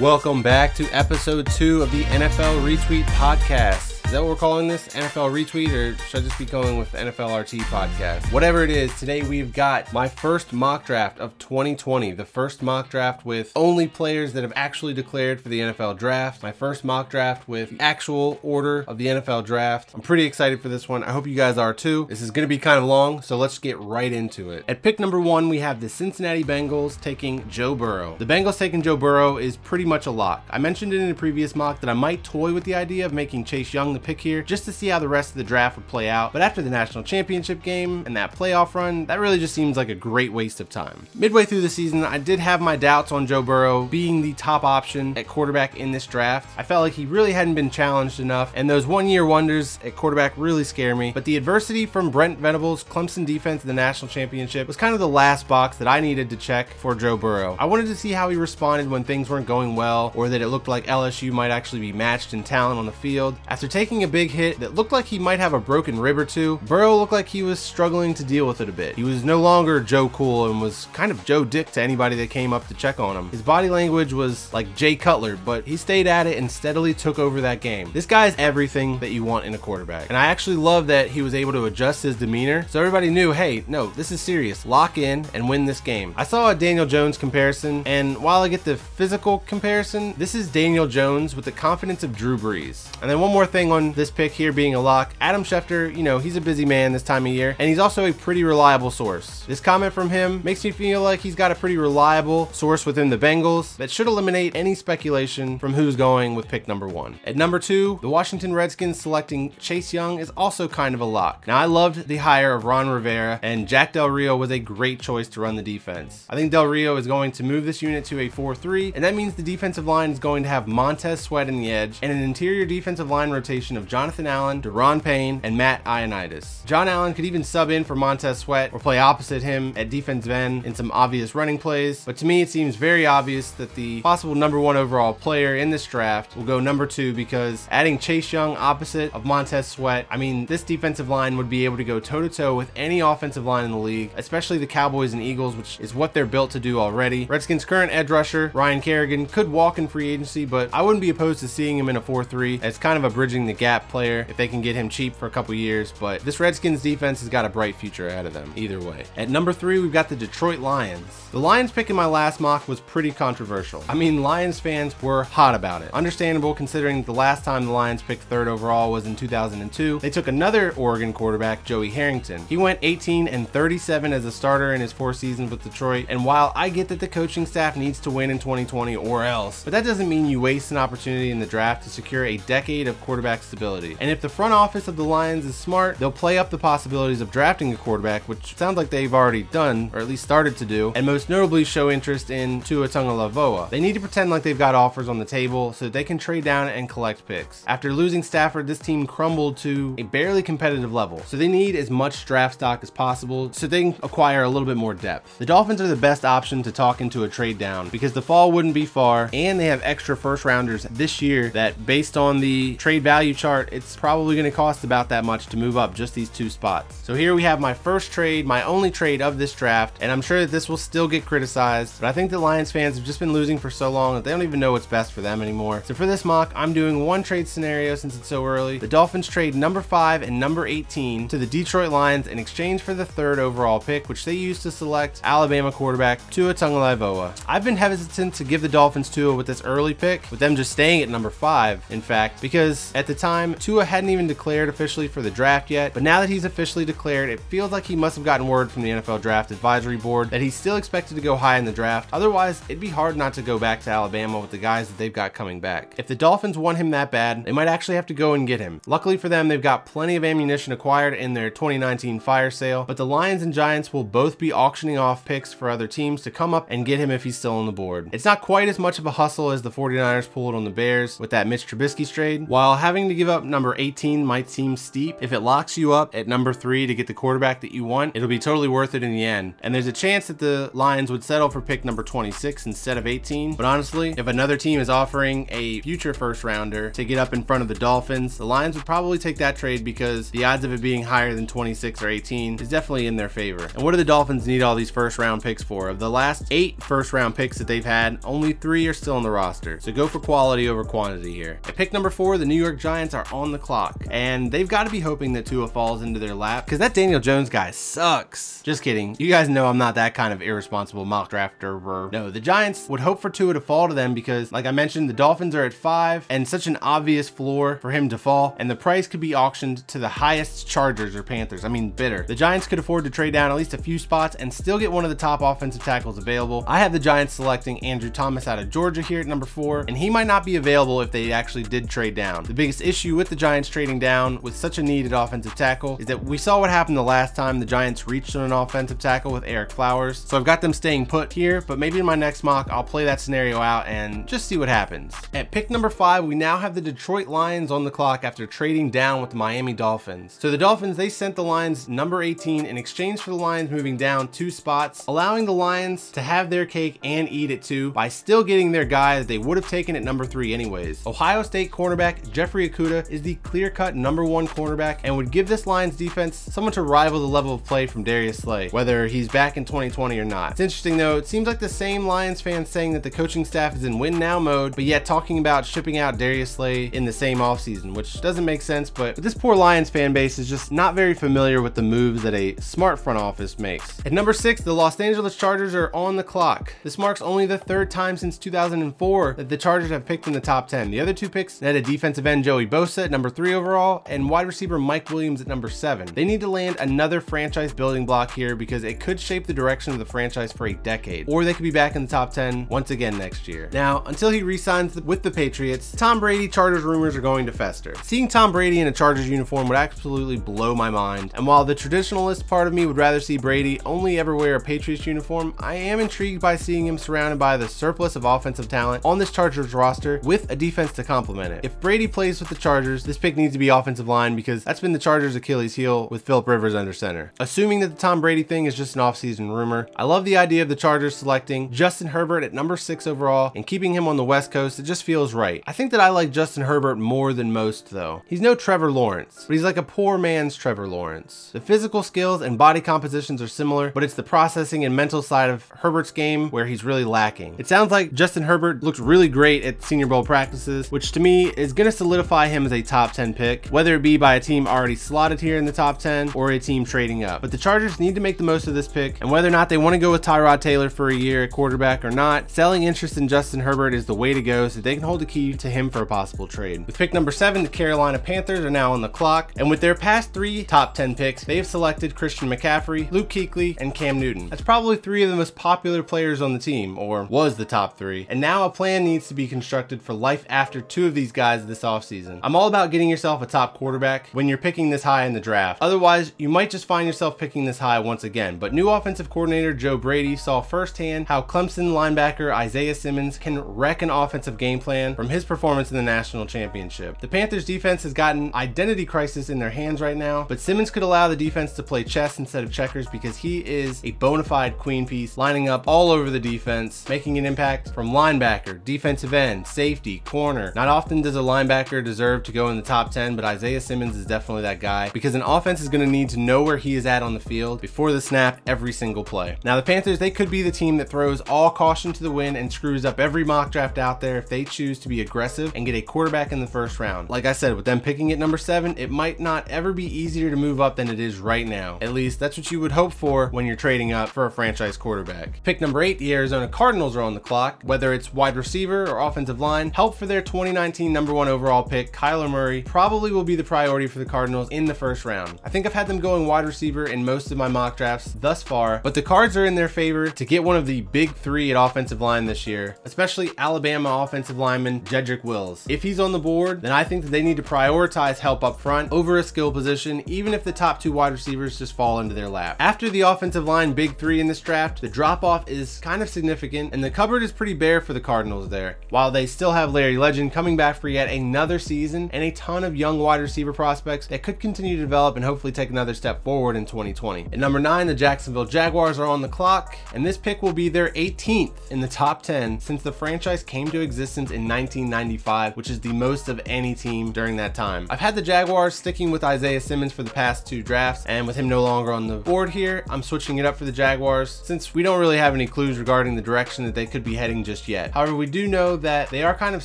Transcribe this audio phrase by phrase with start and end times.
[0.00, 3.93] Welcome back to episode two of the NFL Retweet Podcast.
[4.14, 4.86] That what we're calling this?
[4.90, 8.30] NFL Retweet, or should I just be going with NFL RT Podcast?
[8.30, 12.12] Whatever it is, today we've got my first mock draft of 2020.
[12.12, 16.44] The first mock draft with only players that have actually declared for the NFL draft.
[16.44, 19.92] My first mock draft with the actual order of the NFL draft.
[19.94, 21.02] I'm pretty excited for this one.
[21.02, 22.06] I hope you guys are too.
[22.08, 24.64] This is going to be kind of long, so let's get right into it.
[24.68, 28.14] At pick number one, we have the Cincinnati Bengals taking Joe Burrow.
[28.16, 30.46] The Bengals taking Joe Burrow is pretty much a lock.
[30.50, 33.12] I mentioned it in a previous mock that I might toy with the idea of
[33.12, 35.76] making Chase Young the pick here just to see how the rest of the draft
[35.76, 36.32] would play out.
[36.32, 39.88] But after the national championship game and that playoff run, that really just seems like
[39.88, 41.06] a great waste of time.
[41.14, 44.64] Midway through the season, I did have my doubts on Joe Burrow being the top
[44.64, 46.48] option at quarterback in this draft.
[46.58, 49.96] I felt like he really hadn't been challenged enough, and those one year wonders at
[49.96, 51.12] quarterback really scare me.
[51.12, 55.00] But the adversity from Brent Venables' Clemson defense in the national championship was kind of
[55.00, 57.56] the last box that I needed to check for Joe Burrow.
[57.58, 60.48] I wanted to see how he responded when things weren't going well or that it
[60.48, 63.36] looked like LSU might actually be matched in talent on the field.
[63.48, 66.24] After taking a big hit that looked like he might have a broken rib or
[66.24, 68.96] two, Burrow looked like he was struggling to deal with it a bit.
[68.96, 72.30] He was no longer Joe Cool and was kind of Joe Dick to anybody that
[72.30, 73.30] came up to check on him.
[73.30, 77.18] His body language was like Jay Cutler, but he stayed at it and steadily took
[77.18, 77.90] over that game.
[77.92, 80.08] This guy is everything that you want in a quarterback.
[80.08, 83.32] And I actually love that he was able to adjust his demeanor so everybody knew,
[83.32, 84.64] hey, no, this is serious.
[84.66, 86.14] Lock in and win this game.
[86.16, 90.48] I saw a Daniel Jones comparison, and while I get the physical comparison, this is
[90.48, 92.90] Daniel Jones with the confidence of Drew Brees.
[93.00, 95.12] And then one more thing this pick here being a lock.
[95.20, 98.06] Adam Schefter, you know, he's a busy man this time of year, and he's also
[98.06, 99.44] a pretty reliable source.
[99.46, 103.10] This comment from him makes me feel like he's got a pretty reliable source within
[103.10, 107.18] the Bengals that should eliminate any speculation from who's going with pick number one.
[107.24, 111.46] At number two, the Washington Redskins selecting Chase Young is also kind of a lock.
[111.46, 115.00] Now, I loved the hire of Ron Rivera, and Jack Del Rio was a great
[115.00, 116.26] choice to run the defense.
[116.30, 119.02] I think Del Rio is going to move this unit to a 4 3, and
[119.02, 122.12] that means the defensive line is going to have Montez Sweat in the edge and
[122.12, 126.64] an interior defensive line rotation of Jonathan Allen, Daron Payne, and Matt Ioannidis.
[126.66, 130.30] John Allen could even sub in for Montez Sweat or play opposite him at defensive
[130.30, 134.02] end in some obvious running plays, but to me it seems very obvious that the
[134.02, 138.32] possible number one overall player in this draft will go number two because adding Chase
[138.32, 142.00] Young opposite of Montez Sweat, I mean, this defensive line would be able to go
[142.00, 145.56] toe to toe with any offensive line in the league, especially the Cowboys and Eagles,
[145.56, 147.24] which is what they're built to do already.
[147.26, 151.10] Redskins' current edge rusher, Ryan Kerrigan, could walk in free agency, but I wouldn't be
[151.10, 153.88] opposed to seeing him in a 4 3 as kind of a bridging the gap
[153.88, 155.92] player if they can get him cheap for a couple years.
[155.98, 159.04] But this Redskins defense has got a bright future ahead of them, either way.
[159.16, 161.06] At number three, we've got the Detroit Lions.
[161.30, 163.82] The Lions pick in my last mock was pretty controversial.
[163.88, 165.92] I mean, Lions fans were hot about it.
[165.92, 169.98] Understandable considering the last time the Lions picked third overall was in 2002.
[169.98, 172.44] They took another Oregon quarterback, Joey Harrington.
[172.48, 176.06] He went 18 and 37 as a starter in his four seasons with Detroit.
[176.08, 179.64] And while I get that the coaching staff needs to win in 2020 or else,
[179.64, 182.88] but that doesn't mean you waste an opportunity in the draft to secure a decade
[182.88, 183.96] of quarterback stability.
[184.00, 187.20] And if the front office of the Lions is smart, they'll play up the possibilities
[187.20, 190.64] of drafting a quarterback, which sounds like they've already done, or at least started to
[190.64, 193.70] do, and most notably show interest in Tua Tagovailoa.
[193.70, 196.18] They need to pretend like they've got offers on the table so that they can
[196.18, 197.64] trade down and collect picks.
[197.66, 201.90] After losing Stafford, this team crumbled to a barely competitive level, so they need as
[201.90, 205.38] much draft stock as possible so they can acquire a little bit more depth.
[205.38, 208.52] The Dolphins are the best option to talk into a trade down because the fall
[208.52, 212.76] wouldn't be far, and they have extra first rounders this year that, based on the
[212.76, 216.14] trade value chart, it's probably going to cost about that much to move up just
[216.14, 216.96] these two spots.
[217.04, 220.22] So here we have my first trade, my only trade of this draft, and I'm
[220.22, 223.20] sure that this will still get criticized, but I think the Lions fans have just
[223.20, 225.82] been losing for so long that they don't even know what's best for them anymore.
[225.84, 228.78] So for this mock, I'm doing one trade scenario since it's so early.
[228.78, 232.94] The Dolphins trade number 5 and number 18 to the Detroit Lions in exchange for
[232.94, 237.42] the third overall pick, which they used to select Alabama quarterback Tua Tagovailoa.
[237.48, 240.72] I've been hesitant to give the Dolphins Tua with this early pick, with them just
[240.72, 245.08] staying at number 5, in fact, because at the time, Tua hadn't even declared officially
[245.08, 248.16] for the draft yet, but now that he's officially declared, it feels like he must
[248.16, 251.34] have gotten word from the NFL Draft Advisory Board that he's still expected to go
[251.34, 252.10] high in the draft.
[252.12, 255.10] Otherwise, it'd be hard not to go back to Alabama with the guys that they've
[255.10, 255.94] got coming back.
[255.96, 258.60] If the Dolphins want him that bad, they might actually have to go and get
[258.60, 258.82] him.
[258.86, 262.98] Luckily for them, they've got plenty of ammunition acquired in their 2019 fire sale, but
[262.98, 266.52] the Lions and Giants will both be auctioning off picks for other teams to come
[266.52, 268.10] up and get him if he's still on the board.
[268.12, 271.18] It's not quite as much of a hustle as the 49ers pulled on the Bears
[271.18, 272.48] with that Mitch Trubisky trade.
[272.48, 275.16] While having to to give up number 18 might seem steep.
[275.20, 278.16] If it locks you up at number three to get the quarterback that you want,
[278.16, 279.54] it'll be totally worth it in the end.
[279.62, 283.06] And there's a chance that the Lions would settle for pick number 26 instead of
[283.06, 283.54] 18.
[283.54, 287.44] But honestly, if another team is offering a future first rounder to get up in
[287.44, 290.72] front of the Dolphins, the Lions would probably take that trade because the odds of
[290.72, 293.66] it being higher than 26 or 18 is definitely in their favor.
[293.74, 295.88] And what do the Dolphins need all these first round picks for?
[295.88, 299.22] Of the last eight first round picks that they've had, only three are still on
[299.22, 299.78] the roster.
[299.80, 301.60] So go for quality over quantity here.
[301.64, 304.84] At pick number four, the New York Giants are on the clock, and they've got
[304.84, 308.62] to be hoping that Tua falls into their lap because that Daniel Jones guy sucks.
[308.62, 309.16] Just kidding.
[309.18, 312.10] You guys know I'm not that kind of irresponsible mock drafter.
[312.12, 315.08] No, the Giants would hope for Tua to fall to them because, like I mentioned,
[315.08, 318.70] the Dolphins are at five and such an obvious floor for him to fall, and
[318.70, 321.64] the price could be auctioned to the highest Chargers or Panthers.
[321.64, 322.22] I mean, bitter.
[322.22, 324.92] The Giants could afford to trade down at least a few spots and still get
[324.92, 326.64] one of the top offensive tackles available.
[326.66, 329.96] I have the Giants selecting Andrew Thomas out of Georgia here at number four, and
[329.96, 332.44] he might not be available if they actually did trade down.
[332.44, 336.06] The biggest issue with the Giants trading down with such a needed offensive tackle is
[336.06, 339.32] that we saw what happened the last time the Giants reached on an offensive tackle
[339.32, 340.18] with Ereck Flowers.
[340.18, 343.04] So I've got them staying put here, but maybe in my next mock, I'll play
[343.04, 345.14] that scenario out and just see what happens.
[345.32, 348.90] At pick number five, we now have the Detroit Lions on the clock after trading
[348.90, 350.36] down with the Miami Dolphins.
[350.38, 353.96] So the Dolphins, they sent the Lions number 18 in exchange for the Lions moving
[353.96, 358.08] down two spots, allowing the Lions to have their cake and eat it too by
[358.08, 361.06] still getting their guys they would have taken at number three anyways.
[361.06, 365.66] Ohio State cornerback Jeffrey Okudah is the clear-cut number one cornerback and would give this
[365.66, 369.56] Lions defense someone to rival the level of play from Darius Slay, whether he's back
[369.56, 370.52] in 2020 or not.
[370.52, 373.74] It's interesting though, it seems like the same Lions fans saying that the coaching staff
[373.74, 377.12] is in win now mode, but yet talking about shipping out Darius Slay in the
[377.12, 380.94] same offseason, which doesn't make sense, but this poor Lions fan base is just not
[380.94, 384.04] very familiar with the moves that a smart front office makes.
[384.04, 386.74] At number six, the Los Angeles Chargers are on the clock.
[386.82, 390.40] This marks only the third time since 2004 that the Chargers have picked in the
[390.40, 390.90] top 10.
[390.90, 394.28] The other two picks had a defensive end Joey Bosa at number three overall and
[394.28, 396.06] wide receiver Mike Williams at number seven.
[396.14, 399.92] They need to land another franchise building block here because it could shape the direction
[399.92, 402.68] of the franchise for a decade, or they could be back in the top 10
[402.68, 403.68] once again next year.
[403.72, 407.94] Now, until he re-signs with the Patriots, Tom Brady Chargers rumors are going to fester.
[408.02, 411.74] Seeing Tom Brady in a Chargers uniform would absolutely blow my mind, and while the
[411.74, 415.74] traditionalist part of me would rather see Brady only ever wear a Patriots uniform, I
[415.74, 419.74] am intrigued by seeing him surrounded by the surplus of offensive talent on this Chargers
[419.74, 421.64] roster with a defense to complement it.
[421.64, 424.92] If Brady plays with Chargers, this pick needs to be offensive line because that's been
[424.92, 427.32] the Chargers' Achilles heel with Philip Rivers under center.
[427.40, 430.62] Assuming that the Tom Brady thing is just an offseason rumor, I love the idea
[430.62, 434.24] of the Chargers selecting Justin Herbert at number six overall and keeping him on the
[434.24, 434.78] West Coast.
[434.78, 435.62] It just feels right.
[435.66, 438.22] I think that I like Justin Herbert more than most, though.
[438.26, 441.50] He's no Trevor Lawrence, but he's like a poor man's Trevor Lawrence.
[441.52, 445.50] The physical skills and body compositions are similar, but it's the processing and mental side
[445.50, 447.56] of Herbert's game where he's really lacking.
[447.58, 451.48] It sounds like Justin Herbert looked really great at Senior Bowl practices, which to me
[451.56, 454.40] is going to solidify him as a top 10 pick, whether it be by a
[454.40, 457.40] team already slotted here in the top 10 or a team trading up.
[457.40, 459.68] But the Chargers need to make the most of this pick, and whether or not
[459.68, 462.84] they want to go with Tyrod Taylor for a year at quarterback or not, selling
[462.84, 465.54] interest in Justin Herbert is the way to go so they can hold the key
[465.54, 466.86] to him for a possible trade.
[466.86, 469.94] With pick number seven, the Carolina Panthers are now on the clock, and with their
[469.94, 474.48] past three top 10 picks, they have selected Christian McCaffrey, Luke Kuechly, and Cam Newton.
[474.48, 477.98] That's probably three of the most popular players on the team, or was the top
[477.98, 478.26] three.
[478.28, 481.66] And now a plan needs to be constructed for life after two of these guys
[481.66, 482.33] this offseason.
[482.42, 485.40] I'm all about getting yourself a top quarterback when you're picking this high in the
[485.40, 485.80] draft.
[485.80, 488.58] Otherwise, you might just find yourself picking this high once again.
[488.58, 494.02] But new offensive coordinator Joe Brady saw firsthand how Clemson linebacker Isaiah Simmons can wreck
[494.02, 497.20] an offensive game plan from his performance in the national championship.
[497.20, 501.02] The Panthers defense has gotten identity crisis in their hands right now, but Simmons could
[501.02, 504.78] allow the defense to play chess instead of checkers because he is a bona fide
[504.78, 509.66] queen piece, lining up all over the defense, making an impact from linebacker, defensive end,
[509.66, 510.72] safety, corner.
[510.74, 514.16] Not often does a linebacker deserve to go in the top 10, but Isaiah Simmons
[514.16, 516.94] is definitely that guy because an offense is going to need to know where he
[516.94, 519.56] is at on the field before the snap every single play.
[519.64, 522.56] Now, the Panthers, they could be the team that throws all caution to the wind
[522.56, 525.86] and screws up every mock draft out there if they choose to be aggressive and
[525.86, 527.30] get a quarterback in the first round.
[527.30, 530.50] Like I said, with them picking at number seven, it might not ever be easier
[530.50, 531.98] to move up than it is right now.
[532.00, 534.96] At least that's what you would hope for when you're trading up for a franchise
[534.96, 535.62] quarterback.
[535.62, 537.82] Pick number eight, the Arizona Cardinals are on the clock.
[537.82, 542.12] Whether it's wide receiver or offensive line, help for their 2019 number one overall pick,
[542.14, 545.60] Kyler Murray, probably will be the priority for the Cardinals in the first round.
[545.64, 548.62] I think I've had them going wide receiver in most of my mock drafts thus
[548.62, 551.72] far, but the cards are in their favor to get one of the big three
[551.72, 555.84] at offensive line this year, especially Alabama offensive lineman Jedrick Wills.
[555.88, 558.78] If he's on the board, then I think that they need to prioritize help up
[558.78, 562.34] front over a skill position, even if the top two wide receivers just fall into
[562.34, 562.76] their lap.
[562.78, 566.28] After the offensive line big three in this draft, the drop off is kind of
[566.28, 568.98] significant, and the cupboard is pretty bare for the Cardinals there.
[569.10, 572.50] While they still have Larry Legend coming back for yet another season season and a
[572.50, 576.12] ton of young wide receiver prospects that could continue to develop and hopefully take another
[576.12, 577.46] step forward in 2020.
[577.52, 580.88] At number 9, the Jacksonville Jaguars are on the clock, and this pick will be
[580.88, 585.88] their 18th in the top 10 since the franchise came to existence in 1995, which
[585.88, 588.08] is the most of any team during that time.
[588.10, 591.54] I've had the Jaguars sticking with Isaiah Simmons for the past two drafts, and with
[591.54, 594.94] him no longer on the board here, I'm switching it up for the Jaguars since
[594.94, 597.86] we don't really have any clues regarding the direction that they could be heading just
[597.86, 598.10] yet.
[598.10, 599.84] However, we do know that they are kind of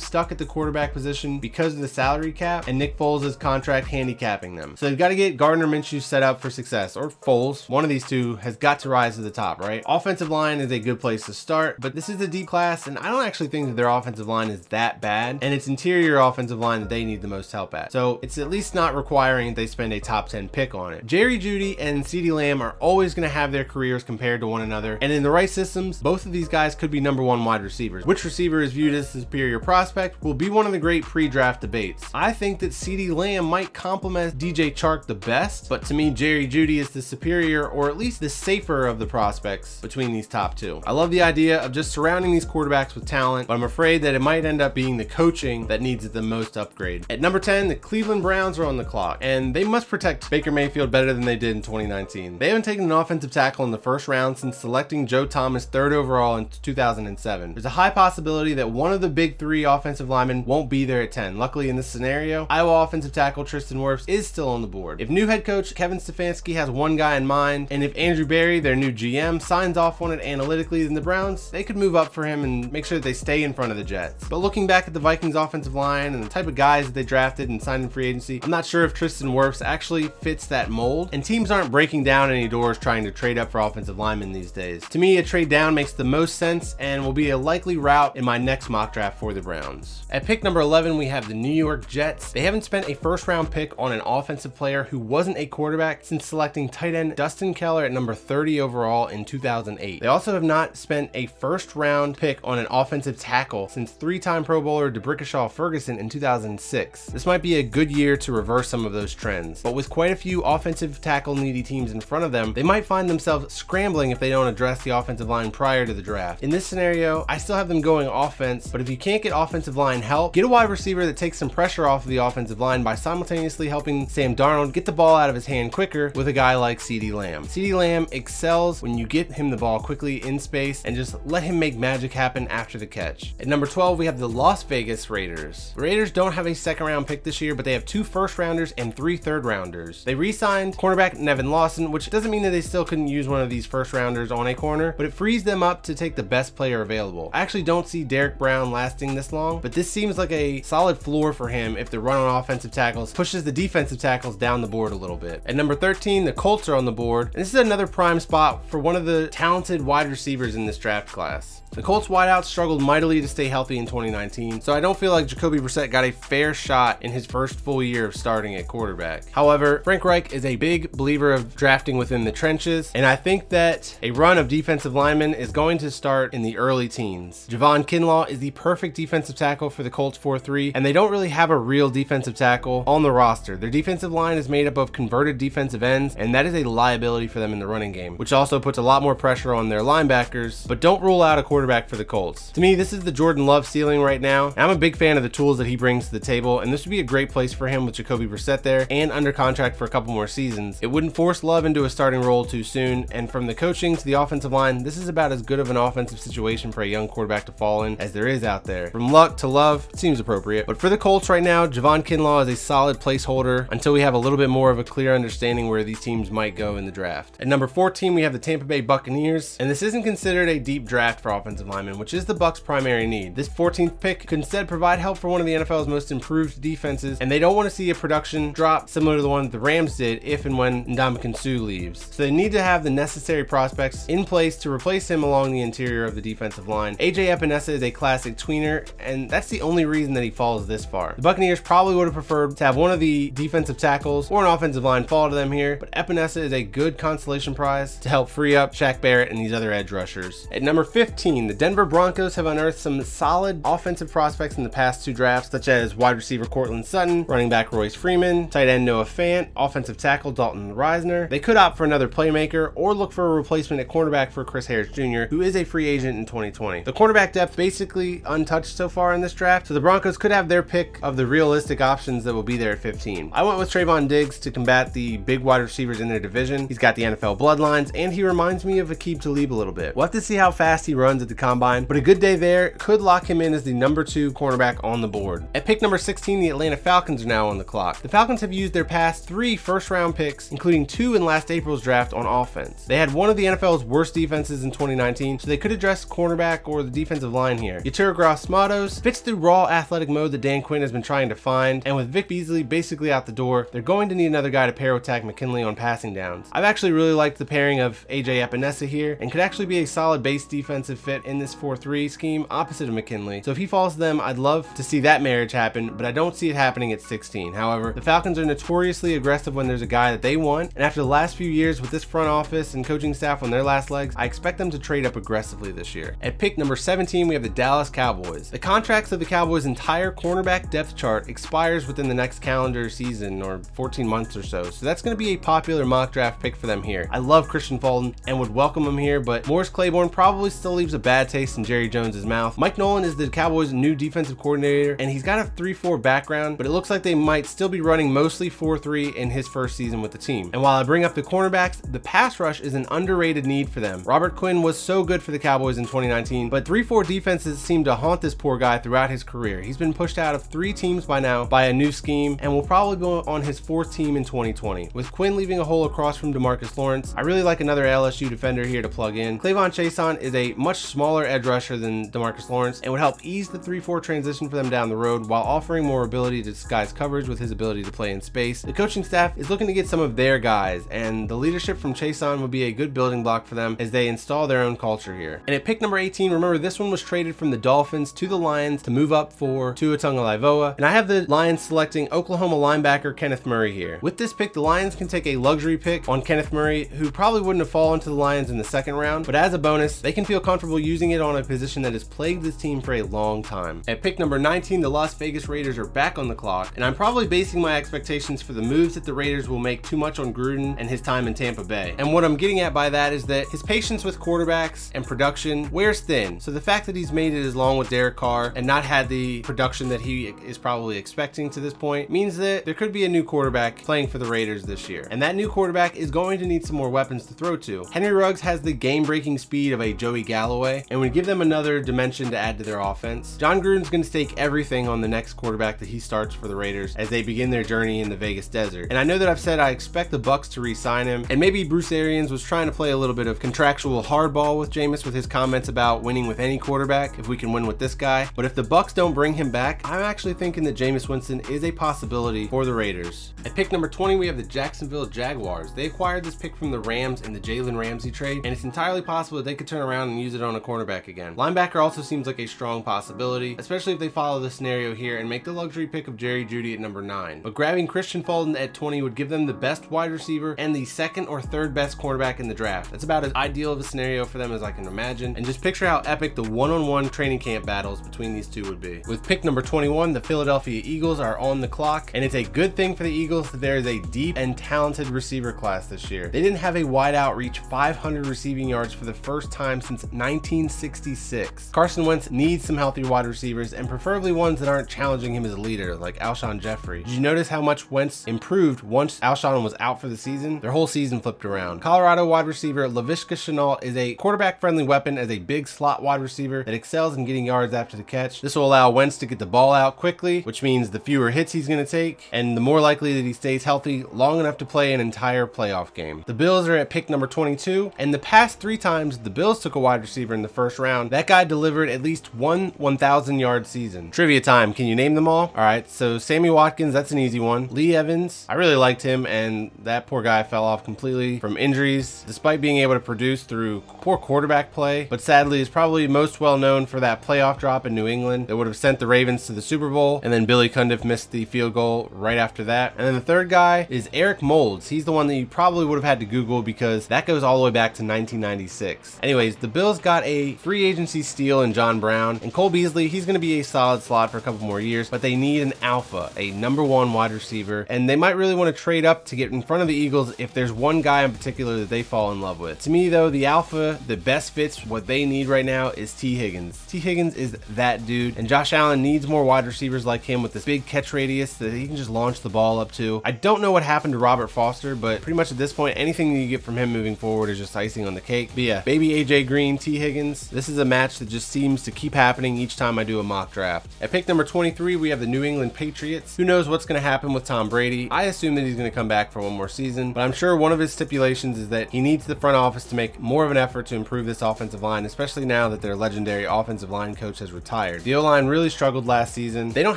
[0.00, 4.54] stuck at the quarterback position because of the salary cap and Nick Foles' contract handicapping
[4.54, 4.74] them.
[4.74, 7.68] So they've got to get Gardner Minshew set up for success, or Foles.
[7.68, 9.82] One of these two has got to rise to the top, right?
[9.86, 12.96] Offensive line is a good place to start, but this is a deep class, and
[12.98, 16.58] I don't actually think that their offensive line is that bad, and it's interior offensive
[16.58, 17.92] line that they need the most help at.
[17.92, 21.04] So it's at least not requiring they spend a top 10 pick on it.
[21.04, 24.62] Jerry Jeudy and CeeDee Lamb are always going to have their careers compared to one
[24.62, 27.62] another, and in the right systems, both of these guys could be number one wide
[27.62, 28.06] receivers.
[28.06, 31.60] Which receiver is viewed as the superior prospect will be one of the great pre-draft
[31.60, 31.89] debates.
[32.14, 36.46] I think that CeeDee Lamb might complement DJ Chark the best, but to me, Jerry
[36.46, 40.56] Jeudy is the superior or at least the safer of the prospects between these top
[40.56, 40.82] two.
[40.86, 44.14] I love the idea of just surrounding these quarterbacks with talent, but I'm afraid that
[44.14, 47.06] it might end up being the coaching that needs the most upgrade.
[47.10, 50.50] At number 10, the Cleveland Browns are on the clock, and they must protect Baker
[50.50, 52.38] Mayfield better than they did in 2019.
[52.38, 55.92] They haven't taken an offensive tackle in the first round since selecting Joe Thomas third
[55.92, 57.54] overall in 2007.
[57.54, 61.02] There's a high possibility that one of the big three offensive linemen won't be there
[61.02, 61.38] at 10.
[61.38, 65.00] Luckily, in this scenario, Iowa offensive tackle Tristan Wirfs is still on the board.
[65.00, 68.60] If new head coach Kevin Stefanski has one guy in mind, and if Andrew Berry,
[68.60, 72.12] their new GM, signs off on it analytically, then the Browns, they could move up
[72.12, 74.28] for him and make sure that they stay in front of the Jets.
[74.28, 77.02] But looking back at the Vikings offensive line and the type of guys that they
[77.02, 80.68] drafted and signed in free agency, I'm not sure if Tristan Wirfs actually fits that
[80.68, 84.32] mold, and teams aren't breaking down any doors trying to trade up for offensive linemen
[84.32, 84.86] these days.
[84.90, 88.16] To me, a trade down makes the most sense and will be a likely route
[88.16, 90.04] in my next mock draft for the Browns.
[90.10, 92.32] At pick number 11, we have the New York Jets.
[92.32, 96.04] They haven't spent a first round pick on an offensive player who wasn't a quarterback
[96.04, 100.00] since selecting tight end Dustin Keller at number 30 overall in 2008.
[100.00, 104.18] They also have not spent a first round pick on an offensive tackle since three
[104.18, 107.06] time Pro Bowler D'Brickashaw Ferguson in 2006.
[107.06, 110.10] This might be a good year to reverse some of those trends, but with quite
[110.12, 114.10] a few offensive tackle needy teams in front of them, they might find themselves scrambling
[114.10, 116.42] if they don't address the offensive line prior to the draft.
[116.42, 119.76] In this scenario, I still have them going offense, but if you can't get offensive
[119.76, 122.82] line help, get a wide receiver that takes some pressure off of the offensive line
[122.82, 126.32] by simultaneously helping Sam Darnold get the ball out of his hand quicker with a
[126.32, 127.44] guy like CeeDee Lamb.
[127.44, 131.42] CeeDee Lamb excels when you get him the ball quickly in space and just let
[131.42, 133.34] him make magic happen after the catch.
[133.38, 135.74] At number 12, we have the Las Vegas Raiders.
[135.76, 138.38] The Raiders don't have a second round pick this year, but they have two first
[138.38, 140.02] rounders and three third rounders.
[140.04, 143.42] They re signed cornerback Nevin Lawson, which doesn't mean that they still couldn't use one
[143.42, 146.22] of these first rounders on a corner, but it frees them up to take the
[146.22, 147.28] best player available.
[147.34, 150.96] I actually don't see Derrick Brown lasting this long, but this seems like a solid
[150.96, 154.66] floor for him if the run on offensive tackles pushes the defensive tackles down the
[154.66, 155.42] board a little bit.
[155.46, 158.66] At number 13, the Colts are on the board, and this is another prime spot
[158.68, 161.59] for one of the talented wide receivers in this draft class.
[161.72, 165.28] The Colts wideouts struggled mightily to stay healthy in 2019, so I don't feel like
[165.28, 169.30] Jacoby Brissett got a fair shot in his first full year of starting at quarterback.
[169.30, 173.50] However, Frank Reich is a big believer of drafting within the trenches, and I think
[173.50, 177.46] that a run of defensive linemen is going to start in the early teens.
[177.48, 181.28] Javon Kinlaw is the perfect defensive tackle for the Colts 4-3, and they don't really
[181.28, 183.56] have a real defensive tackle on the roster.
[183.56, 187.28] Their defensive line is made up of converted defensive ends, and that is a liability
[187.28, 189.82] for them in the running game, which also puts a lot more pressure on their
[189.82, 192.50] linebackers, but don't rule out a quarterback for the Colts.
[192.52, 194.52] To me, this is the Jordan Love ceiling right now.
[194.56, 196.84] I'm a big fan of the tools that he brings to the table, and this
[196.84, 199.84] would be a great place for him with Jacoby Brissett there and under contract for
[199.84, 200.78] a couple more seasons.
[200.80, 204.04] It wouldn't force Love into a starting role too soon, and from the coaching to
[204.04, 207.08] the offensive line, this is about as good of an offensive situation for a young
[207.08, 208.90] quarterback to fall in as there is out there.
[208.90, 210.66] From luck to love, it seems appropriate.
[210.66, 214.14] But for the Colts right now, Javon Kinlaw is a solid placeholder until we have
[214.14, 216.92] a little bit more of a clear understanding where these teams might go in the
[216.92, 217.36] draft.
[217.40, 220.84] At number 14, we have the Tampa Bay Buccaneers, and this isn't considered a deep
[220.86, 223.34] draft for offensive linemen, which is the Bucs' primary need.
[223.34, 227.18] This 14th pick could instead provide help for one of the NFL's most improved defenses,
[227.20, 229.96] and they don't want to see a production drop similar to the one the Rams
[229.96, 232.14] did if and when Ndamukong Suh leaves.
[232.14, 235.60] So they need to have the necessary prospects in place to replace him along the
[235.60, 236.96] interior of the defensive line.
[236.96, 240.84] AJ Epenesa is a classic tweener, and that's the only reason that he falls this
[240.84, 241.14] far.
[241.16, 244.52] The Buccaneers probably would have preferred to have one of the defensive tackles or an
[244.52, 248.28] offensive line fall to them here, but Epenesa is a good consolation prize to help
[248.28, 250.48] free up Shaq Barrett and these other edge rushers.
[250.52, 255.04] At number 15, the Denver Broncos have unearthed some solid offensive prospects in the past
[255.04, 259.04] two drafts, such as wide receiver Courtland Sutton, running back Royce Freeman, tight end Noah
[259.04, 261.28] Fant, offensive tackle Dalton Risner.
[261.28, 264.66] They could opt for another playmaker or look for a replacement at cornerback for Chris
[264.66, 266.82] Harris Jr., who is a free agent in 2020.
[266.82, 270.48] The cornerback depth basically untouched so far in this draft, so the Broncos could have
[270.48, 273.30] their pick of the realistic options that will be there at 15.
[273.32, 276.68] I went with Trevon Diggs to combat the big wide receivers in their division.
[276.68, 279.96] He's got the NFL bloodlines, and he reminds me of Aqib Talib a little bit.
[279.96, 282.36] We'll have to see how fast he runs at the combine, but a good day
[282.36, 285.46] there could lock him in as the number two cornerback on the board.
[285.54, 288.02] At pick number 16, the Atlanta Falcons are now on the clock.
[288.02, 291.82] The Falcons have used their past three first round picks, including two in last April's
[291.82, 292.84] draft, on offense.
[292.84, 296.66] They had one of the NFL's worst defenses in 2019, so they could address cornerback
[296.68, 297.80] or the defensive line here.
[297.80, 301.82] Yetur Gross-Matos fits the raw athletic mode that Dan Quinn has been trying to find,
[301.86, 304.72] and with Vic Beasley basically out the door, they're going to need another guy to
[304.72, 306.48] pair with Takk McKinley on passing downs.
[306.52, 309.86] I've actually really liked the pairing of AJ Epenesa here, and could actually be a
[309.86, 313.42] solid base defensive fit in this 4-3 scheme opposite of McKinley.
[313.42, 316.12] So if he falls to them, I'd love to see that marriage happen, but I
[316.12, 317.52] don't see it happening at 16.
[317.52, 321.00] However, the Falcons are notoriously aggressive when there's a guy that they want, and after
[321.00, 324.14] the last few years with this front office and coaching staff on their last legs,
[324.16, 326.16] I expect them to trade up aggressively this year.
[326.22, 328.50] At pick number 17, we have the Dallas Cowboys.
[328.50, 333.42] The contracts of the Cowboys' entire cornerback depth chart expires within the next calendar season
[333.42, 336.56] or 14 months or so, so that's going to be a popular mock draft pick
[336.56, 337.08] for them here.
[337.10, 340.94] I love Kristian Fulton and would welcome him here, but Morris Claiborne probably still leaves
[340.94, 342.56] a bad taste in Jerry Jones's mouth.
[342.58, 346.66] Mike Nolan is the Cowboys' new defensive coordinator, and he's got a 3-4 background, but
[346.66, 350.12] it looks like they might still be running mostly 4-3 in his first season with
[350.12, 350.50] the team.
[350.52, 353.80] And while I bring up the cornerbacks, the pass rush is an underrated need for
[353.80, 354.02] them.
[354.04, 357.94] Robert Quinn was so good for the Cowboys in 2019, but 3-4 defenses seem to
[357.94, 359.60] haunt this poor guy throughout his career.
[359.60, 362.62] He's been pushed out of three teams by now by a new scheme, and will
[362.62, 364.90] probably go on his fourth team in 2020.
[364.94, 368.66] With Quinn leaving a hole across from Demarcus Lawrence, I really like another LSU defender
[368.66, 369.38] here to plug in.
[369.38, 373.48] K'Lavon Chaisson is a much smaller edge rusher than Demarcus Lawrence and would help ease
[373.48, 377.28] the 3-4 transition for them down the road while offering more ability to disguise coverage
[377.28, 378.62] with his ability to play in space.
[378.62, 381.94] The coaching staff is looking to get some of their guys, and the leadership from
[381.94, 385.16] Chaisson would be a good building block for them as they install their own culture
[385.16, 385.42] here.
[385.46, 388.38] And at pick number 18, remember this one was traded from the Dolphins to the
[388.38, 393.16] Lions to move up for Tua Tagovailoa, and I have the Lions selecting Oklahoma linebacker
[393.16, 394.00] Kenneth Murray here.
[394.02, 397.42] With this pick, the Lions can take a luxury pick on Kenneth Murray, who probably
[397.42, 400.12] wouldn't have fallen to the Lions in the second round, but as a bonus, they
[400.12, 403.02] can feel comfortable using it on a position that has plagued this team for a
[403.02, 403.82] long time.
[403.88, 406.94] At pick number 19, the Las Vegas Raiders are back on the clock, and I'm
[406.94, 410.32] probably basing my expectations for the moves that the Raiders will make too much on
[410.32, 411.94] Gruden and his time in Tampa Bay.
[411.98, 415.70] And what I'm getting at by that is that his patience with quarterbacks and production
[415.70, 416.40] wears thin.
[416.40, 419.08] So the fact that he's made it as long with Derek Carr and not had
[419.08, 423.04] the production that he is probably expecting to this point means that there could be
[423.04, 425.06] a new quarterback playing for the Raiders this year.
[425.10, 427.84] And that new quarterback is going to need some more weapons to throw to.
[427.92, 431.40] Henry Ruggs has the game breaking speed of a Joey Galloway and would give them
[431.40, 433.36] another dimension to add to their offense.
[433.36, 436.56] Jon Gruden's going to stake everything on the next quarterback that he starts for the
[436.56, 438.88] Raiders as they begin their journey in the Vegas desert.
[438.90, 441.64] And I know that I've said I expect the Bucs to re-sign him, and maybe
[441.64, 445.14] Bruce Arians was trying to play a little bit of contractual hardball with Jameis with
[445.14, 448.28] his comments about winning with any quarterback if we can win with this guy.
[448.36, 451.64] But if the Bucs don't bring him back, I'm actually thinking that Jameis Winston is
[451.64, 453.32] a possibility for the Raiders.
[453.44, 455.72] At pick number 20, we have the Jacksonville Jaguars.
[455.72, 459.02] They acquired this pick from the Rams in the Jalen Ramsey trade, and it's entirely
[459.02, 461.34] possible that they could turn around and use it on a cornerback again.
[461.36, 465.28] Linebacker also seems like a strong possibility, especially if they follow the scenario here and
[465.28, 467.42] make the luxury pick of Jerry Jeudy at number 9.
[467.42, 470.84] But grabbing Kristian Fulton at 20 would give them the best wide receiver and the
[470.84, 472.90] second or third best cornerback in the draft.
[472.90, 475.62] That's about as ideal of a scenario for them as I can imagine, and just
[475.62, 479.02] picture how epic the one-on-one training camp battles between these two would be.
[479.08, 482.76] With pick number 21, the Philadelphia Eagles are on the clock, and it's a good
[482.76, 486.28] thing for the Eagles that there is a deep and talented receiver class this year.
[486.28, 490.04] They didn't have a wideout reach 500 receiving yards for the first time since
[490.50, 491.70] 1966.
[491.70, 495.52] Carson Wentz needs some healthy wide receivers, and preferably ones that aren't challenging him as
[495.52, 497.04] a leader, like Alshon Jeffery.
[497.04, 500.58] Did you notice how much Wentz improved once Alshon was out for the season?
[500.58, 501.82] Their whole season flipped around.
[501.82, 506.64] Colorado wide receiver Laviska Shenault is a quarterback-friendly weapon as a big slot wide receiver
[506.64, 508.40] that excels in getting yards after the catch.
[508.40, 511.52] This will allow Wentz to get the ball out quickly, which means the fewer hits
[511.52, 514.64] he's going to take, and the more likely that he stays healthy long enough to
[514.64, 516.24] play an entire playoff game.
[516.26, 519.76] The Bills are at pick number 22, and the past three times the Bills took
[519.76, 523.66] a wide receiver in the first round, that guy delivered at least one 1,000 yard
[523.66, 524.10] season.
[524.10, 525.52] Trivia time, can you name them all?
[525.54, 527.68] All right, so Sammy Watkins, that's an easy one.
[527.68, 532.24] Lee Evans, I really liked him, and that poor guy fell off completely from injuries,
[532.26, 536.56] despite being able to produce through poor quarterback play, but sadly is probably most well
[536.56, 539.52] known for that playoff drop in New England that would have sent the Ravens to
[539.52, 542.94] the Super Bowl, and then Billy Cundiff missed the field goal right after that.
[542.96, 544.88] And then the third guy is Eric Moulds.
[544.88, 547.58] He's the one that you probably would have had to Google because that goes all
[547.58, 549.18] the way back to 1996.
[549.22, 553.26] Anyways, the Bills got a free agency steal in John Brown, and Cole Beasley, he's
[553.26, 555.72] going to be a solid slot for a couple more years, but they need an
[555.82, 559.34] alpha, a number one wide receiver, and they might really want to trade up to
[559.34, 562.30] get in front of the Eagles if there's one guy in particular that they fall
[562.30, 562.80] in love with.
[562.82, 566.36] To me, though, the alpha the best fits what they need right now is Tee
[566.36, 566.80] Higgins.
[566.86, 570.52] Tee Higgins is that dude, and Josh Allen needs more wide receivers like him with
[570.52, 573.20] this big catch radius that he can just launch the ball up to.
[573.24, 576.36] I don't know what happened to Robert Foster, but pretty much at this point, anything
[576.36, 578.50] you get from him moving forward is just icing on the cake.
[578.54, 581.90] But yeah, baby AJ Green, Tee Higgins, this is a match that just seems to
[581.90, 583.88] keep happening each time I do a mock draft.
[584.00, 586.36] At pick number 23, we have the New England Patriots.
[586.36, 588.08] Who knows what's going to happen with Tom Brady?
[588.10, 590.56] I assume that he's going to come back for one more season, but I'm sure
[590.56, 593.50] one of his stipulations is that he needs the front office to make more of
[593.50, 597.38] an effort to improve this offensive line, especially now that their legendary offensive line coach
[597.38, 598.02] has retired.
[598.02, 599.70] The O line really struggled last season.
[599.70, 599.96] They don't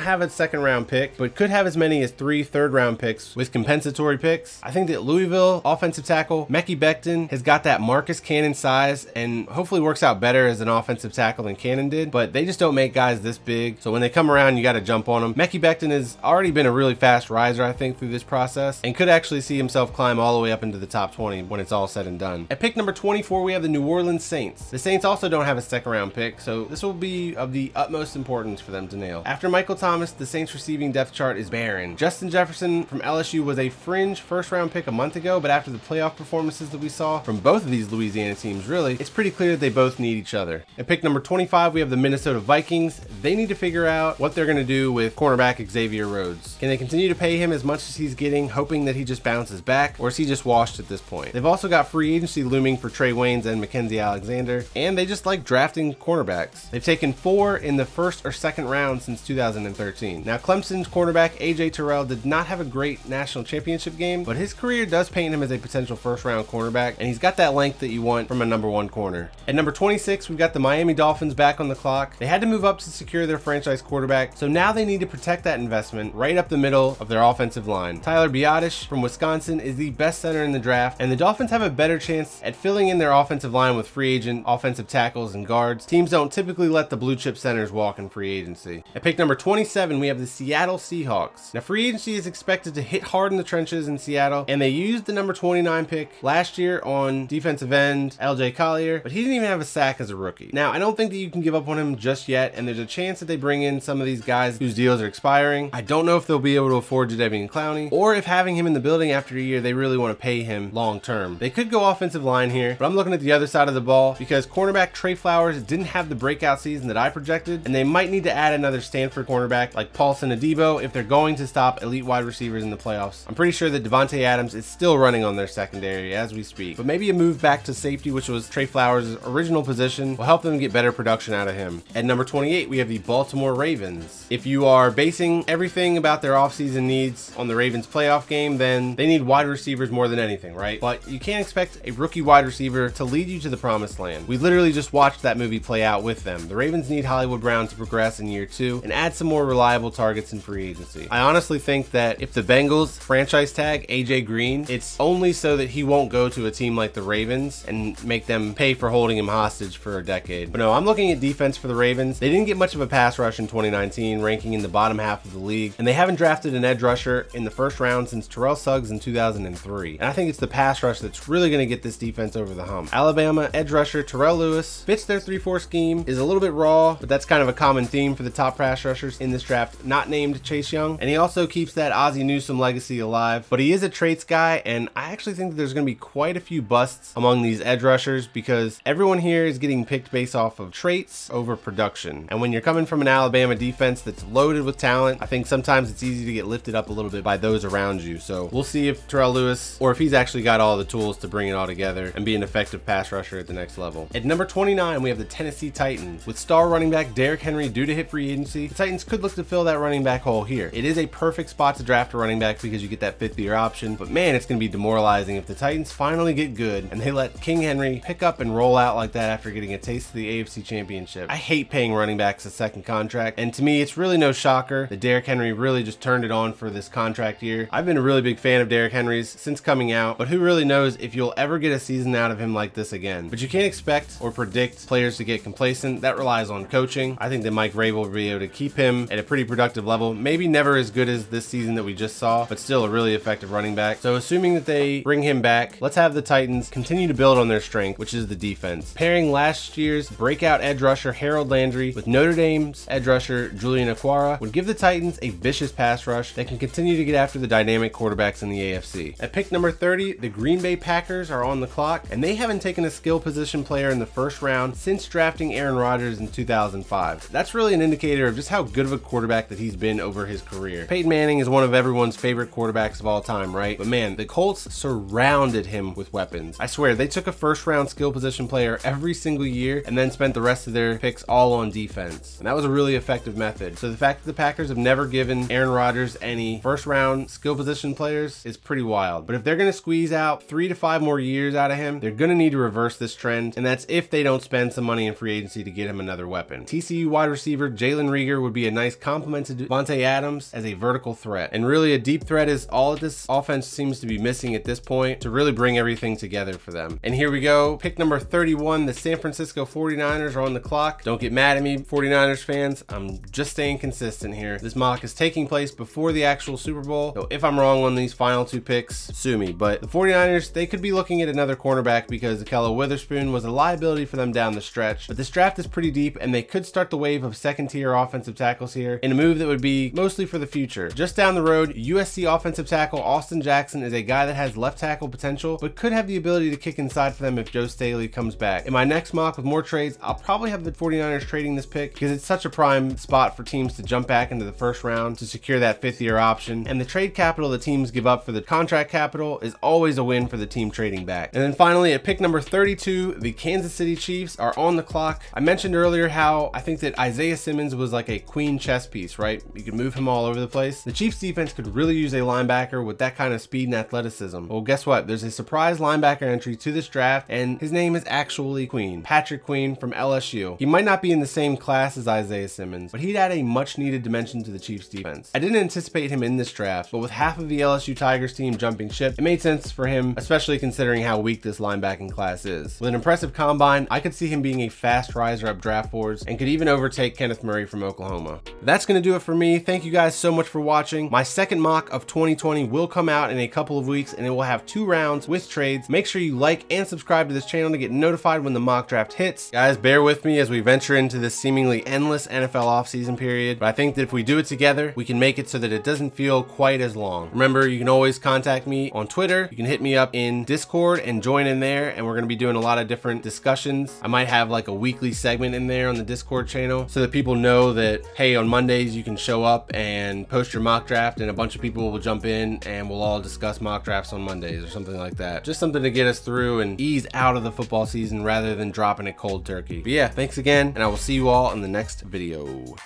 [0.00, 3.34] have a second round pick, but could have as many as three third round picks
[3.34, 4.60] with compensatory picks.
[4.62, 9.48] I think that Louisville offensive tackle Mekhi Becton has got that Marcus Cannon size and
[9.48, 12.74] hopefully works out better as an offensive tackle than Cannon did, but they just don't
[12.74, 13.80] make guys this big.
[13.80, 15.34] So when they come around, you got to jump on them.
[15.34, 18.94] Mekhi Becton has already been a really fast riser, I think, through this process and
[18.94, 21.72] could actually see himself climb all the way up into the top 20 when it's
[21.72, 22.46] all said and done.
[22.50, 24.70] At pick number 24, we have the New Orleans Saints.
[24.70, 27.72] The Saints also don't have a second round pick, so this will be of the
[27.74, 29.22] utmost importance for them to nail.
[29.26, 31.96] After Michael Thomas, the Saints receiving depth chart is barren.
[31.96, 35.70] Justin Jefferson from LSU was a fringe first round pick a month ago, but after
[35.70, 39.30] the playoff performances that we saw from both of these Louisiana teams, really, it's pretty
[39.30, 40.64] clear that they both need each other.
[40.78, 43.00] At pick number 25, we have the Minnesota Vikings.
[43.22, 46.56] They need to figure out what they're going to do with cornerback Xavier Rhodes.
[46.58, 49.22] Can they continue to pay him as much as he's getting, hoping that he just
[49.22, 51.32] bounces back, or is he just washed at this point?
[51.32, 55.26] They've also got free agency looming for Trae Waynes and Mackensie Alexander, and they just
[55.26, 56.70] like drafting cornerbacks.
[56.70, 60.24] They've taken four in the first or second round since 2013.
[60.24, 64.54] Now, Clemson's cornerback AJ Terrell did not have a great national championship game, but his
[64.54, 67.80] career does paint him as a potential first round cornerback, and he's got that length
[67.80, 69.30] that you want from a number one corner.
[69.46, 72.16] At number 26, we've got the Miami Dolphins back on the clock.
[72.16, 75.06] They had to move up to secure their franchise quarterback, so now they need to
[75.06, 78.00] protect that investment right up the middle of their offensive line.
[78.00, 81.60] Tyler Biadasz from Wisconsin is the best center in the draft, and the Dolphins have
[81.60, 85.46] a better chance at filling in their offensive line with free agent offensive tackles and
[85.46, 85.84] guards.
[85.84, 88.84] Teams don't typically let the blue chip centers walk in free agency.
[88.94, 91.52] At pick number 27, we have the Seattle Seahawks.
[91.52, 94.70] Now, free agency is expected to hit hard in the trenches in Seattle, and they
[94.70, 99.34] used the number 29 pick last year on defensive end LJ Collier, but he didn't
[99.34, 100.50] even have a sack as a rookie.
[100.52, 102.78] Now, I don't think that you can give up on him just yet, and there's
[102.78, 105.68] a chance that they bring in some of these guys whose deals are expiring.
[105.72, 108.66] I don't know if they'll be able to afford Jadeveon Clowney, or if having him
[108.66, 111.38] in the building after a year, they really want to pay him long term.
[111.38, 113.80] They could go offensive line here, but I'm looking at the other side of the
[113.80, 117.84] ball because cornerback Tre Flowers didn't have the breakout season that I projected, and they
[117.84, 121.82] might need to add another Stanford cornerback like Paulson Adebo if they're going to stop
[121.82, 123.26] elite wide receivers in the playoffs.
[123.26, 126.76] I'm pretty sure that Davante Adams is still running on their secondary as we speak,
[126.76, 130.42] but maybe a move back to safety, which was Tre Flowers' original position, will help
[130.42, 131.82] them get better production out of him.
[131.94, 134.26] At number 28, we have the Baltimore Ravens.
[134.30, 138.94] If you are basing everything about their offseason needs on the Ravens playoff game, then
[138.94, 140.80] they need wide receivers more than anything, right?
[140.80, 144.28] But you can't expect a rookie wide receiver to lead you to the promised land.
[144.28, 146.48] We literally just watched that movie play out with them.
[146.48, 149.90] The Ravens need Hollywood Brown to progress in year two and add some more reliable
[149.90, 151.08] targets in free agency.
[151.10, 155.70] I honestly think that if the Bengals franchise tag AJ Green, it's only so that
[155.70, 159.16] he won't go to a team like the Ravens and make them pay for holding
[159.18, 160.52] him hostage for a decade.
[160.52, 162.18] But no, I'm looking at defense for the Ravens.
[162.18, 165.24] They didn't get much of a pass rush in 2019, ranking in the bottom half
[165.24, 168.26] of the league, and they haven't drafted an edge rusher in the first round since
[168.26, 169.98] Terrell Suggs in 2003.
[169.98, 172.54] And I think it's the pass rush that's really going to get this defense over
[172.54, 172.90] the hump.
[172.92, 177.08] Alabama edge rusher Terrell Lewis fits their 3-4 scheme, is a little bit raw, but
[177.08, 180.08] that's kind of a common theme for the top pass rushers in this draft, not
[180.08, 180.98] named Chase Young.
[181.00, 184.62] And he also keeps that Ozzie Newsome legacy alive, but he is a traits guy,
[184.64, 187.60] and I actually think that there's going to be quite a few busts among these
[187.60, 192.26] edge rushers because everyone here is getting picked based off of traits over production.
[192.30, 195.90] And when you're coming from an Alabama defense that's loaded with talent, I think sometimes
[195.90, 198.18] it's easy to get lifted up a little bit by those around you.
[198.18, 201.28] So we'll see if Terrell Lewis or if he's actually got all the tools to
[201.28, 204.08] bring it all together and be an effective pass rusher at the next level.
[204.14, 206.26] At number 29, we have the Tennessee Titans.
[206.26, 209.34] With star running back Derrick Henry due to hit free agency, the Titans could look
[209.34, 210.70] to fill that running back hole here.
[210.72, 213.38] It is a perfect spot to draft a running back because you get that fifth
[213.38, 216.88] year option, but man, it's going to be demoralizing if the Titans finally get good
[216.90, 219.78] and they let King Henry pick up and roll out like that after getting a
[219.78, 221.28] taste of the AFC Championship.
[221.28, 224.86] I hate paying running backs a second contract, and to me, it's really no shocker
[224.86, 227.68] that Derrick Henry really just turned it on for this contract year.
[227.72, 230.64] I've been a really big fan of Derrick Henry's since coming out, but who really
[230.64, 233.28] knows if you'll ever get a season out of him like this again.
[233.28, 236.02] But you can't expect or predict players to get complacent.
[236.02, 237.18] That relies on coaching.
[237.20, 239.84] I think that Mike Vrabel will be able to keep him at a pretty productive
[239.84, 240.14] level.
[240.14, 243.16] Maybe never as good as this season that we just saw, but still a really
[243.16, 243.98] effective running back.
[243.98, 247.48] So assuming that they bring him back, let's have the Titans continue to build on
[247.48, 248.94] their strength, which is the defense.
[249.14, 254.40] Pairing last year's breakout edge rusher Harold Landry with Notre Dame's edge rusher Julian Okwara
[254.40, 257.46] would give the Titans a vicious pass rush that can continue to get after the
[257.46, 259.14] dynamic quarterbacks in the AFC.
[259.20, 262.60] At pick number 30, the Green Bay Packers are on the clock, and they haven't
[262.60, 267.30] taken a skill position player in the first round since drafting Aaron Rodgers in 2005.
[267.30, 270.00] That's really an indicator of just how good good of a quarterback that he's been
[270.00, 270.86] over his career.
[270.86, 273.78] Peyton Manning is one of everyone's favorite quarterbacks of all time, right?
[273.78, 276.56] But man, the Colts surrounded him with weapons.
[276.60, 280.10] I swear, they took a first round skill position player every single year and then
[280.10, 282.38] spent the rest of their picks all on defense.
[282.38, 283.78] And that was a really effective method.
[283.78, 287.56] So the fact that the Packers have never given Aaron Rodgers any first round skill
[287.56, 289.26] position players is pretty wild.
[289.26, 292.00] But if they're going to squeeze out three to five more years out of him,
[292.00, 293.54] they're going to need to reverse this trend.
[293.56, 296.26] And that's if they don't spend some money in free agency to get him another
[296.26, 296.64] weapon.
[296.64, 300.74] TCU wide receiver Jalen Reagor would be a nice complement to Davante Adams as a
[300.74, 301.50] vertical threat.
[301.52, 304.80] And really, a deep threat is all this offense seems to be missing at this
[304.80, 307.00] point to really bring everything together for them.
[307.02, 307.76] And here we go.
[307.76, 311.02] Pick number 31, the San Francisco 49ers are on the clock.
[311.02, 312.84] Don't get mad at me, 49ers fans.
[312.88, 314.58] I'm just staying consistent here.
[314.58, 317.12] This mock is taking place before the actual Super Bowl.
[317.14, 319.52] So if I'm wrong on these final two picks, sue me.
[319.52, 323.50] But the 49ers, they could be looking at another cornerback because Ahkello Witherspoon was a
[323.50, 325.08] liability for them down the stretch.
[325.08, 327.94] But this draft is pretty deep and they could start the wave of second tier
[327.94, 330.88] offensive tackles here in a move that would be mostly for the future.
[330.88, 334.78] Just down the road, USC offensive tackle Austin Jackson is a guy that has left
[334.78, 338.08] tackle potential, but could have the ability to kick inside for them if Joe Staley
[338.08, 338.66] comes back.
[338.66, 341.94] In my next mock with more trades, I'll probably have the 49ers trading this pick
[341.94, 345.16] because it's such a prime spot for teams to jump back into the first round
[345.18, 346.68] to secure that fifth year option.
[346.68, 350.04] And the trade capital the teams give up for the contract capital is always a
[350.04, 351.30] win for the team trading back.
[351.32, 355.22] And then finally, at pick number 32, the Kansas City Chiefs are on the clock.
[355.32, 359.18] I mentioned earlier how I think that Isaiah Simmons was like a queen chess piece,
[359.18, 359.42] right?
[359.54, 360.82] You could move him all over the place.
[360.82, 364.46] The Chiefs defense could really use a linebacker with that kind of speed and athleticism.
[364.46, 365.06] Well, guess what?
[365.06, 369.44] There's a surprise linebacker entry to this draft, and his name is actually Queen, Patrick
[369.44, 370.58] Queen from LSU.
[370.58, 373.40] He might not be in the same class as Isaiah Simmons, but he'd add a
[373.40, 375.30] much needed dimension to the Chiefs defense.
[375.32, 378.56] I didn't anticipate him in this draft, but with half of the LSU Tigers team
[378.56, 382.80] jumping ship, it made sense for him, especially considering how weak this linebacking class is.
[382.80, 386.24] With an impressive combine, I could see him being a fast riser up draft boards
[386.24, 388.40] and could even overtake Kenneth Murray from Oklahoma.
[388.62, 389.60] That's going to do it for me.
[389.60, 391.08] Thank you guys so much for watching.
[391.12, 394.30] My second mock of 2020 will come out in a couple of weeks and it
[394.30, 395.88] will have two rounds with trades.
[395.88, 398.88] Make sure you like and subscribe to this channel to get notified when the mock
[398.88, 399.50] draft hits.
[399.50, 403.66] Guys, bear with me as we venture into this seemingly endless NFL offseason period, but
[403.66, 405.84] I think that if we do it together, we can make it so that it
[405.84, 407.30] doesn't feel quite as long.
[407.30, 409.48] Remember, you can always contact me on Twitter.
[409.50, 412.28] You can hit me up in Discord and join in there, and we're going to
[412.28, 413.98] be doing a lot of different discussions.
[414.02, 417.12] I might have like a weekly segment in there on the Discord channel so that
[417.12, 421.20] people know that, hey, on Mondays you can show up and post your mock draft,
[421.20, 424.22] and a bunch of people will jump in and we'll all discuss mock drafts on
[424.22, 425.44] Mondays or something like that.
[425.44, 428.22] Just something to get us through and ease out of the football season
[428.54, 429.80] than dropping it cold turkey.
[429.80, 432.76] But yeah, thanks again, and I will see you all in the next video.